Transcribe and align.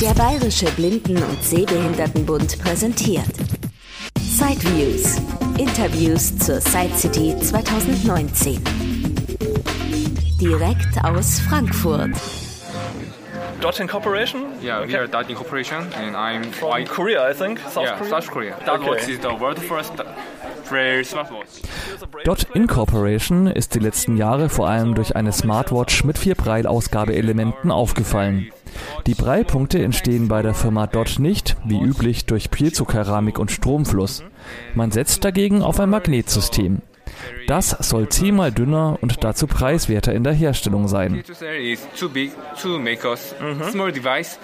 Der 0.00 0.12
Bayerische 0.12 0.66
Blinden- 0.72 1.22
und 1.22 1.42
Sehbehindertenbund 1.42 2.58
präsentiert 2.62 3.24
Sideviews. 4.18 5.16
Interviews 5.56 6.36
zur 6.38 6.60
Side 6.60 6.94
City 6.94 7.34
2019. 7.40 8.62
Direkt 10.38 11.02
aus 11.02 11.40
Frankfurt. 11.40 12.10
Dot 13.62 13.80
Incorporation? 13.80 14.42
Yeah, 14.62 14.86
we 14.86 14.98
are 14.98 15.08
Dot 15.08 15.30
Incorporation, 15.30 15.78
and 15.94 16.14
I'm 16.14 16.52
From 16.52 16.78
I, 16.78 16.84
Korea, 16.84 17.30
I 17.30 17.32
think. 17.32 17.58
South 17.60 17.86
yeah, 17.86 17.96
Korea. 17.96 18.10
South 18.10 18.30
Korea. 18.30 18.54
That 18.66 18.80
Okay. 18.80 18.88
watch 18.90 19.08
is 19.08 19.18
the 19.20 19.40
world 19.40 19.58
first 19.58 19.94
smartwatch. 21.04 21.62
Dot 22.24 22.46
Incorporation 22.54 23.46
ist 23.46 23.74
die 23.74 23.78
letzten 23.78 24.16
Jahre 24.18 24.50
vor 24.50 24.68
allem 24.68 24.94
durch 24.94 25.16
eine 25.16 25.32
Smartwatch 25.32 26.04
mit 26.04 26.18
vier 26.18 26.34
Braille-Ausgabeelementen 26.34 27.70
aufgefallen. 27.70 28.50
Die 29.06 29.14
Braillepunkte 29.14 29.82
entstehen 29.82 30.28
bei 30.28 30.42
der 30.42 30.54
Firma 30.54 30.86
Dot 30.86 31.18
nicht, 31.18 31.56
wie 31.64 31.80
üblich, 31.80 32.26
durch 32.26 32.50
Piezokeramik 32.50 33.38
und 33.38 33.50
Stromfluss. 33.50 34.22
Man 34.74 34.90
setzt 34.90 35.24
dagegen 35.24 35.62
auf 35.62 35.80
ein 35.80 35.90
Magnetsystem. 35.90 36.82
Das 37.46 37.70
soll 37.70 38.08
zehnmal 38.08 38.52
dünner 38.52 38.98
und 39.00 39.22
dazu 39.22 39.46
preiswerter 39.46 40.12
in 40.12 40.24
der 40.24 40.32
Herstellung 40.32 40.88
sein. 40.88 41.22
Small 43.70 43.92
device. 43.92 44.38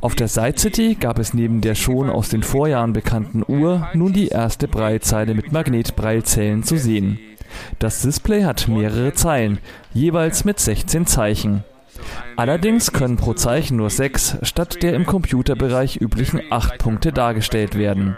Auf 0.00 0.14
der 0.14 0.28
Side 0.28 0.58
City 0.58 0.96
gab 0.98 1.18
es 1.18 1.32
neben 1.32 1.60
der 1.60 1.74
schon 1.74 2.10
aus 2.10 2.28
den 2.28 2.42
Vorjahren 2.42 2.92
bekannten 2.92 3.42
Uhr 3.46 3.88
nun 3.94 4.12
die 4.12 4.28
erste 4.28 4.68
Braillezeile 4.68 5.34
mit 5.34 5.52
Magnetbreilzellen 5.52 6.62
zu 6.62 6.76
sehen. 6.76 7.18
Das 7.78 8.02
Display 8.02 8.44
hat 8.44 8.68
mehrere 8.68 9.12
Zeilen, 9.12 9.58
jeweils 9.92 10.44
mit 10.44 10.60
16 10.60 11.06
Zeichen. 11.06 11.64
Allerdings 12.36 12.92
können 12.92 13.16
pro 13.16 13.34
Zeichen 13.34 13.76
nur 13.76 13.90
sechs 13.90 14.36
statt 14.42 14.82
der 14.82 14.94
im 14.94 15.06
Computerbereich 15.06 16.00
üblichen 16.00 16.40
acht 16.50 16.78
Punkte 16.78 17.12
dargestellt 17.12 17.76
werden. 17.76 18.16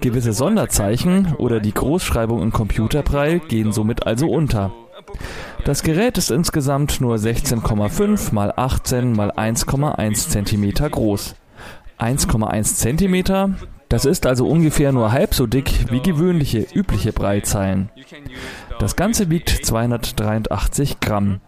Gewisse 0.00 0.32
Sonderzeichen 0.32 1.34
oder 1.36 1.60
die 1.60 1.74
Großschreibung 1.74 2.42
in 2.42 2.52
Computerbraille 2.52 3.40
gehen 3.40 3.72
somit 3.72 4.06
also 4.06 4.28
unter. 4.28 4.72
Das 5.64 5.82
Gerät 5.82 6.18
ist 6.18 6.30
insgesamt 6.30 7.00
nur 7.00 7.16
16,5 7.16 8.32
mal 8.32 8.52
18 8.54 9.12
mal 9.12 9.32
1,1 9.32 10.28
cm 10.28 10.90
groß. 10.90 11.34
1,1 11.98 12.74
cm, 12.74 13.56
das 13.88 14.04
ist 14.04 14.26
also 14.26 14.46
ungefähr 14.46 14.92
nur 14.92 15.12
halb 15.12 15.34
so 15.34 15.46
dick 15.46 15.90
wie 15.90 16.00
gewöhnliche 16.00 16.66
übliche 16.74 17.12
the 17.16 17.86
Das 18.78 18.96
Ganze 18.96 19.30
wiegt 19.30 19.50
283 19.50 21.00
Gramm. 21.00 21.40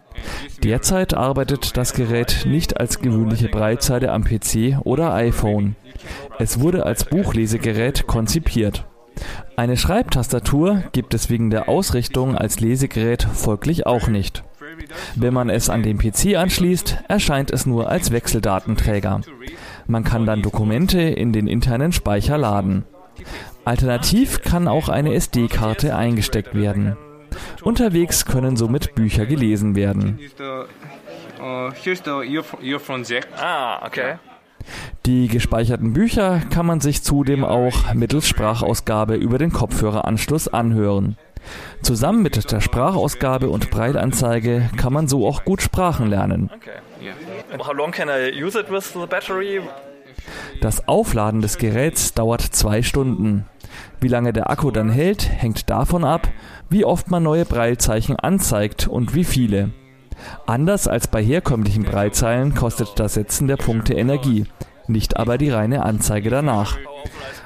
Derzeit 0.63 1.13
arbeitet 1.13 1.77
das 1.77 1.93
Gerät 1.93 2.45
nicht 2.45 2.79
als 2.79 2.99
gewöhnliche 2.99 3.49
Braillezeile 3.49 4.11
am 4.11 4.23
PC 4.23 4.79
oder 4.83 5.13
iPhone. 5.13 5.75
Es 6.37 6.59
wurde 6.59 6.85
als 6.85 7.05
Buchlesegerät 7.05 8.07
konzipiert. 8.07 8.85
Eine 9.55 9.75
Schreibtastatur 9.75 10.83
gibt 10.93 11.13
es 11.13 11.29
wegen 11.29 11.49
der 11.49 11.67
Ausrichtung 11.67 12.37
als 12.37 12.59
Lesegerät 12.59 13.23
folglich 13.23 13.85
auch 13.85 14.07
nicht. 14.07 14.43
Wenn 15.15 15.33
man 15.33 15.49
es 15.49 15.69
an 15.69 15.83
den 15.83 15.97
PC 15.97 16.37
anschließt, 16.37 17.03
erscheint 17.07 17.51
es 17.51 17.65
nur 17.65 17.89
als 17.89 18.11
Wechseldatenträger. 18.11 19.21
Man 19.89 20.03
kann 20.03 20.27
dann 20.27 20.43
Dokumente 20.43 21.01
in 21.01 21.33
den 21.33 21.47
internen 21.47 21.91
Speicher 21.91 22.37
laden. 22.37 22.85
Alternativ 23.65 24.43
kann 24.43 24.67
auch 24.67 24.87
eine 24.87 25.15
SD-Karte 25.15 25.95
eingesteckt 25.95 26.53
werden. 26.53 26.95
Unterwegs 27.63 28.25
können 28.25 28.55
somit 28.55 28.93
Bücher 28.93 29.25
gelesen 29.25 29.75
werden. 29.75 30.19
Ah, 33.35 33.85
okay. 33.85 34.19
Die 35.07 35.27
gespeicherten 35.27 35.93
Bücher 35.93 36.41
kann 36.51 36.67
man 36.67 36.81
sich 36.81 37.01
zudem 37.01 37.43
auch 37.43 37.91
mittels 37.95 38.27
Sprachausgabe 38.27 39.15
über 39.15 39.39
den 39.39 39.51
Kopfhöreranschluss 39.51 40.49
anhören. 40.49 41.17
Zusammen 41.81 42.21
mit 42.21 42.51
der 42.51 42.61
Sprachausgabe 42.61 43.49
und 43.49 43.71
Breilanzeige 43.71 44.69
kann 44.77 44.93
man 44.93 45.07
so 45.07 45.27
auch 45.27 45.45
gut 45.45 45.63
Sprachen 45.63 46.07
lernen. 46.07 46.51
Okay. 46.53 46.77
How 47.57 47.73
long 47.73 47.91
can 47.91 48.09
I 48.09 48.31
use 48.31 48.59
it 48.59 48.69
with 48.69 48.93
the 48.93 49.05
battery? 49.07 49.61
Das 50.61 50.87
Aufladen 50.87 51.41
des 51.41 51.57
Geräts 51.57 52.13
dauert 52.13 52.41
zwei 52.41 52.81
Stunden. 52.81 53.45
Wie 54.01 54.07
lange 54.07 54.33
der 54.33 54.49
Akku 54.49 54.71
dann 54.71 54.89
hält, 54.89 55.29
hängt 55.29 55.69
davon 55.69 56.03
ab, 56.03 56.27
wie 56.69 56.85
oft 56.85 57.09
man 57.09 57.23
neue 57.23 57.45
Braillezeichen 57.45 58.17
anzeigt 58.17 58.87
und 58.87 59.15
wie 59.15 59.23
viele. 59.23 59.71
Anders 60.45 60.87
als 60.87 61.07
bei 61.07 61.23
herkömmlichen 61.23 61.83
Braillezeilen 61.83 62.53
kostet 62.53 62.99
das 62.99 63.13
Setzen 63.13 63.47
der 63.47 63.57
Punkte 63.57 63.93
Energie, 63.93 64.45
nicht 64.87 65.17
aber 65.17 65.37
die 65.37 65.49
reine 65.49 65.85
Anzeige 65.85 66.29
danach. 66.29 66.77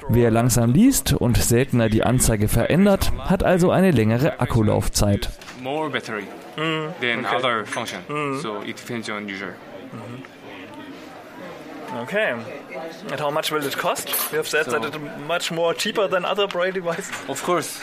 Wer 0.08 0.30
langsam 0.30 0.72
liest 0.72 1.12
und 1.12 1.36
seltener 1.36 1.88
die 1.88 2.02
Anzeige 2.02 2.48
verändert, 2.48 3.12
hat 3.18 3.44
also 3.44 3.70
eine 3.70 3.92
längere 3.92 4.40
Akkulaufzeit. 4.40 5.30
More 5.64 5.88
battery 5.90 6.26
than 7.00 7.24
other 7.24 7.64
function, 7.64 8.00
so 8.42 8.60
it 8.62 8.76
depends 8.76 9.08
on 9.08 9.28
user. 9.28 9.54
Okay. 12.02 12.34
And 13.10 13.20
how 13.20 13.30
much 13.30 13.50
will 13.52 13.64
it 13.64 13.76
cost? 13.76 14.08
You 14.32 14.38
have 14.38 14.48
said 14.48 14.64
So- 14.66 14.72
that 14.72 14.84
it's 14.84 14.98
much 15.26 15.50
more 15.50 15.72
cheaper 15.74 16.06
than 16.08 16.24
other 16.24 16.46
braille 16.46 16.72
devices. 16.72 17.10
Of 17.28 17.42
course, 17.44 17.80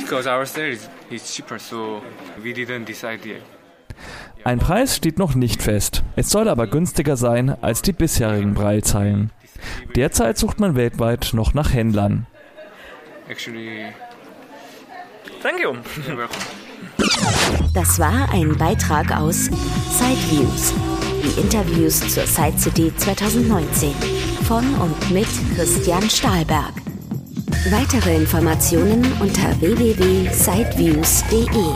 because 0.00 0.26
our 0.28 0.42
is, 0.42 0.88
is 1.10 1.34
cheaper, 1.34 1.58
so 1.58 2.02
we 2.42 2.52
didn't 2.52 2.84
decide 2.84 3.24
yet. 3.24 3.42
Ein 4.44 4.58
Preis 4.58 4.96
steht 4.96 5.18
noch 5.18 5.34
nicht 5.34 5.62
fest. 5.62 6.02
Es 6.16 6.28
soll 6.30 6.48
aber 6.48 6.66
günstiger 6.66 7.16
sein 7.16 7.56
als 7.62 7.80
die 7.82 7.92
bisherigen 7.92 8.54
Braillezeilen. 8.54 9.30
Derzeit 9.96 10.36
sucht 10.38 10.60
man 10.60 10.76
weltweit 10.76 11.30
noch 11.32 11.54
nach 11.54 11.72
Händlern. 11.72 12.26
Actually, 13.28 13.92
Thank 15.42 15.60
you. 15.60 15.74
Das 17.72 17.98
war 17.98 18.30
ein 18.32 18.56
Beitrag 18.56 19.10
aus 19.16 19.46
Sideviews. 19.46 20.74
Die 21.22 21.40
Interviews 21.40 22.00
zur 22.00 22.26
Side 22.26 22.58
City 22.58 22.92
2019 22.96 23.92
von 24.44 24.64
und 24.74 25.10
mit 25.10 25.26
Christian 25.56 26.08
Stahlberg. 26.08 26.72
Weitere 27.70 28.16
Informationen 28.16 29.04
unter 29.20 29.60
www.sideviews.de. 29.60 31.74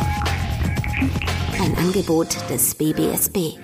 Ein 1.62 1.76
Angebot 1.78 2.36
des 2.50 2.74
BBSB. 2.74 3.56